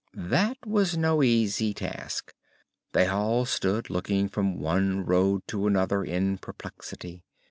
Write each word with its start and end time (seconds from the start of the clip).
That 0.15 0.57
was 0.65 0.97
no 0.97 1.21
easy 1.21 1.75
task. 1.75 2.33
They 2.91 3.05
all 3.05 3.45
stood 3.45 3.91
looking 3.91 4.29
from 4.29 4.57
one 4.57 5.05
road 5.05 5.43
to 5.49 5.67
another 5.67 6.03
in 6.03 6.39
perplexity. 6.39 7.23